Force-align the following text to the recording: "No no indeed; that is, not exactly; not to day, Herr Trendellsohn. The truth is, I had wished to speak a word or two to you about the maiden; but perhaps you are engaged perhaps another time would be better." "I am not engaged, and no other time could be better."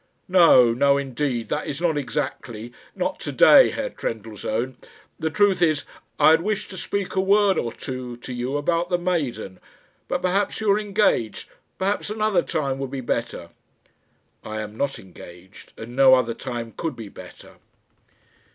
"No 0.27 0.73
no 0.73 0.97
indeed; 0.97 1.49
that 1.49 1.67
is, 1.67 1.79
not 1.79 1.95
exactly; 1.95 2.73
not 2.95 3.19
to 3.19 3.31
day, 3.31 3.69
Herr 3.69 3.91
Trendellsohn. 3.91 4.75
The 5.19 5.29
truth 5.29 5.61
is, 5.61 5.83
I 6.19 6.31
had 6.31 6.41
wished 6.41 6.71
to 6.71 6.77
speak 6.77 7.15
a 7.15 7.21
word 7.21 7.59
or 7.59 7.71
two 7.71 8.17
to 8.17 8.33
you 8.33 8.57
about 8.57 8.89
the 8.89 8.97
maiden; 8.97 9.59
but 10.07 10.23
perhaps 10.23 10.59
you 10.59 10.71
are 10.71 10.79
engaged 10.79 11.49
perhaps 11.77 12.09
another 12.09 12.41
time 12.41 12.79
would 12.79 12.89
be 12.89 12.99
better." 13.01 13.49
"I 14.43 14.61
am 14.61 14.75
not 14.75 14.97
engaged, 14.97 15.71
and 15.77 15.95
no 15.95 16.15
other 16.15 16.33
time 16.33 16.73
could 16.75 16.95
be 16.95 17.09
better." 17.09 17.57